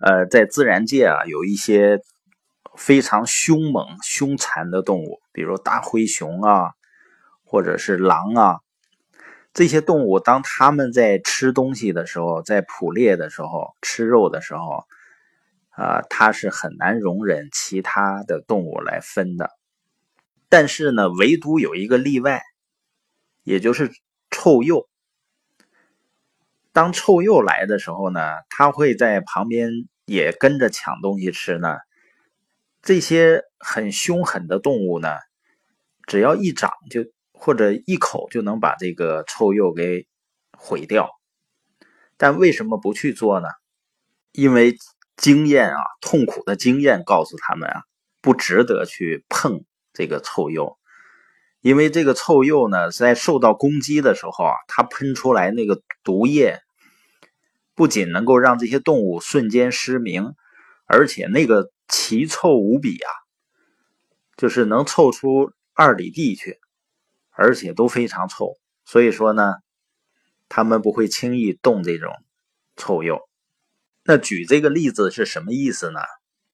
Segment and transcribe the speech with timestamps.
[0.00, 2.00] 呃，在自然界啊，有一些
[2.76, 6.72] 非常凶猛、凶残的动物，比如大灰熊啊，
[7.44, 8.60] 或者是狼啊。
[9.52, 14.84] 这些动物当它们在吃东西的时候，在捕猎的时候、吃肉的时候，
[15.70, 19.50] 啊，它是很难容忍其他的动物来分的。
[20.48, 22.42] 但是呢，唯独有一个例外，
[23.42, 23.90] 也就是
[24.30, 24.86] 臭鼬。
[26.78, 29.68] 当臭鼬来的时候呢，它会在旁边
[30.04, 31.76] 也跟着抢东西吃呢。
[32.82, 35.08] 这些很凶狠的动物呢，
[36.06, 40.06] 只要一掌就或者一口就能把这个臭鼬给
[40.56, 41.10] 毁掉。
[42.16, 43.48] 但为什么不去做呢？
[44.30, 44.76] 因为
[45.16, 47.82] 经验啊，痛苦的经验告诉他们啊，
[48.20, 50.78] 不值得去碰这个臭鼬。
[51.60, 56.60] 因为这个臭鼬呢，在受到攻击的时候啊，它喷出来那个毒液。
[57.78, 60.34] 不仅能够让这些动物瞬间失明，
[60.84, 63.08] 而且那个奇臭无比啊，
[64.36, 66.58] 就是能臭出二里地去，
[67.30, 68.56] 而且都非常臭。
[68.84, 69.54] 所以说呢，
[70.48, 72.12] 他们不会轻易动这种
[72.76, 73.20] 臭鼬。
[74.02, 76.00] 那举这个例子是什么意思呢？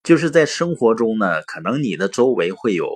[0.03, 2.87] 就是在生活中呢，可能你的周围会有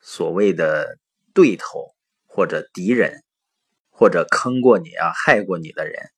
[0.00, 0.98] 所谓的
[1.32, 1.94] 对头
[2.26, 3.22] 或者敌人，
[3.88, 6.10] 或者坑过你啊、害过你的人。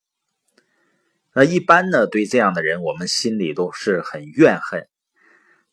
[1.33, 4.87] 那一般呢，对这样的人，我们心里都是很怨恨。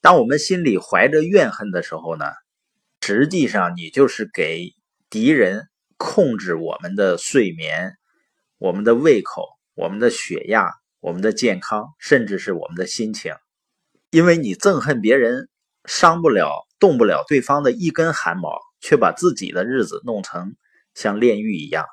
[0.01, 2.27] 当我们心里怀着怨恨的时候呢，
[3.01, 4.75] 实际上你就是给
[5.09, 7.95] 敌人控制我们的睡眠、
[8.59, 13.35] 我们的胃口、我们的血压、我们的健康，甚至是我们的心情。
[14.11, 15.49] 因为你憎恨别人，
[15.85, 20.55] 伤不了、动不了对方的一根汗毛，却把自己的日子弄成
[20.95, 21.87] 像炼狱一样。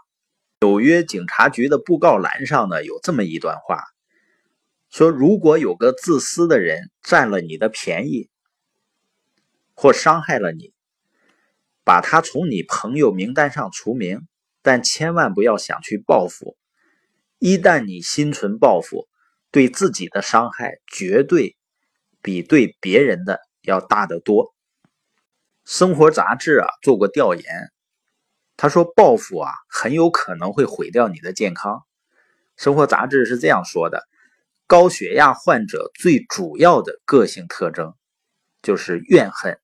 [0.63, 3.83] 纽约警察局的布告栏上呢，有这么一段话，
[4.89, 8.29] 说：如果有个自私的人占了你的便宜，
[9.73, 10.73] 或伤害了你，
[11.83, 14.21] 把他从你朋友名单上除名，
[14.61, 16.55] 但千万不要想去报复。
[17.39, 19.09] 一旦你心存报复，
[19.51, 21.57] 对自己的伤害绝对
[22.21, 24.55] 比对别人的要大得多。
[25.65, 27.43] 生活杂志啊做过调研。
[28.63, 31.83] 他说：“报复啊，很有可能会毁掉你的健康。”
[32.55, 34.03] 生活杂志是这样说的：
[34.67, 37.93] 高血压患者最主要的个性特征
[38.61, 39.59] 就是怨恨，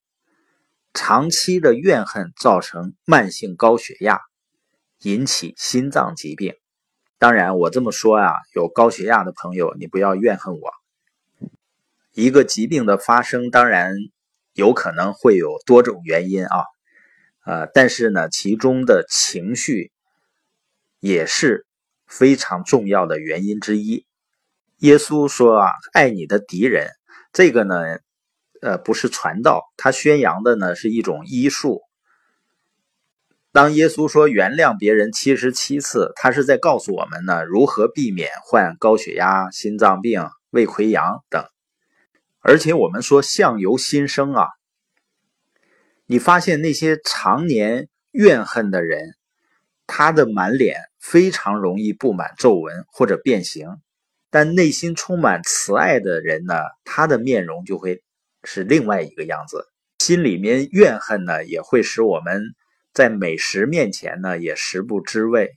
[0.93, 4.19] 长期的怨恨造成慢性高血压，
[5.03, 6.55] 引起心脏疾病。
[7.17, 10.73] 当然，我这么说啊，有高血压的朋友，你不要怨恨我。
[12.13, 13.93] 一个疾病的发生，当然
[14.51, 16.65] 有可能会有多种原因啊
[17.49, 19.91] 呃，但是呢，其中的情绪
[20.99, 21.65] 也是
[22.05, 24.05] 非常重要的原因之一。
[24.77, 26.91] 耶稣说啊，爱你的敌人，
[27.33, 27.97] 这个呢，
[28.61, 31.81] 呃，不是传道，他宣扬的呢是一种医术。
[33.51, 41.43] 当耶稣说原谅别人七十七次，他是在告诉我们呢，如何避免患高血压、心脏病、胃溃疡等。
[42.41, 44.49] 而且我们说相由心生啊。
[46.11, 49.13] 你发现那些常年怨恨的人，
[49.85, 53.75] 他的满脸非常容易布满皱纹或者变形；
[54.31, 58.01] 但内心充满慈爱的人呢，他的面容就会
[58.43, 59.67] 是另外一个样子。
[59.99, 62.41] 心里面怨恨呢，也会使我们
[62.91, 65.51] 在美食面前呢也食不知味。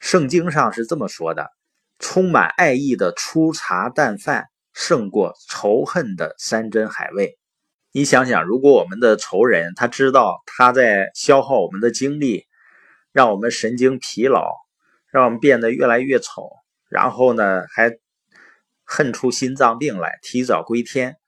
[0.00, 1.52] 圣经上是这么说的：
[2.00, 7.38] 充满爱意的粗茶淡饭，胜过仇恨的山珍海味。
[7.96, 12.44] 你想想，如果我们的仇人他知道他在消耗我们的精力，
[13.12, 14.52] 让我们神经疲劳，
[15.12, 16.50] 让我们变得越来越丑，
[16.88, 17.96] 然后呢还
[18.82, 21.18] 恨出心脏病来，提早归天，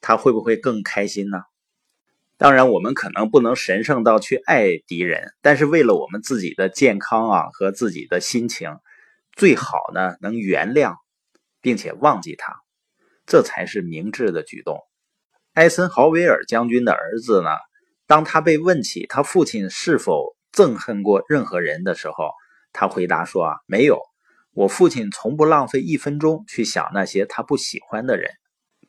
[0.00, 1.42] 他会不会更开心呢？
[2.36, 8.78] 当然，我们可能不能神圣到去爱敌人，但是为了我们自己的健康啊和自己的心情，
[9.32, 10.94] 最好呢能原谅，
[11.60, 12.54] 并且忘记他，
[13.26, 14.78] 这才是明智的举动。
[15.54, 17.50] 艾森豪威尔将军的儿子呢？
[18.06, 22.30] 当他被问起他父亲是否憎恨过任何人的时候，
[22.72, 24.00] 他回答说：“啊，没有，
[24.54, 28.30] 我父亲从不浪费一分钟去想那些他不喜欢的人。”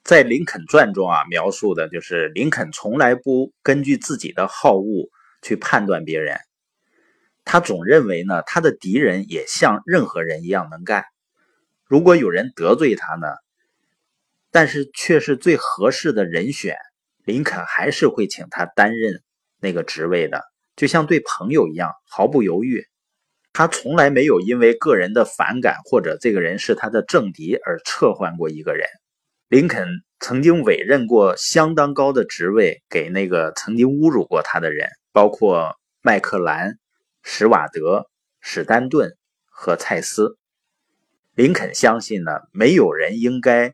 [0.05, 5.09] 在《林肯传》中啊，描述的就是林肯从来不根据自己的好恶
[5.41, 6.37] 去判断别人，
[7.43, 11.03] 他总认为呢，他的敌人也像任何人一样能干。
[11.85, 13.27] 如果有人得罪他呢？
[14.53, 16.77] 但是却是最合适的人选，
[17.25, 19.23] 林肯还是会请他担任
[19.59, 20.43] 那个职位的，
[20.75, 22.85] 就像对朋友一样，毫不犹豫。
[23.51, 28.87] 他从来没有因为个人的反感或者这个人是他的政敌而撤换过一个人。
[29.47, 29.87] 林肯
[30.19, 36.77] 曾经委任过相当高的职位给那个曾经侮辱过他的人，包括麦克兰、
[37.23, 38.07] 史瓦德、
[38.39, 40.37] 史丹顿和蔡斯。
[41.33, 43.73] 林肯相信呢，没有人应该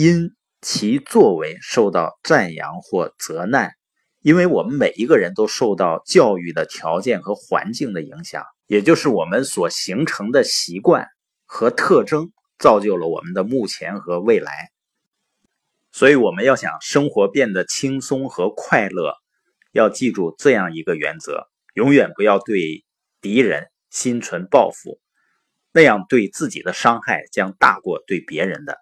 [0.00, 3.72] 因其作为受到赞扬或责难，
[4.20, 11.08] 因为我们每一个人都受到教育的条件和环境的影响，也就是我们所形成的习惯
[11.46, 12.30] 和特征，
[12.60, 14.70] 造就了我们的目前和未来。
[15.90, 19.14] 所以，我们要想生活变得轻松和快乐，
[19.72, 22.84] 要记住这样一个原则：永远不要对
[23.20, 25.00] 敌人心存报复，
[25.72, 28.78] 那样对自己的伤害将大过对别人的。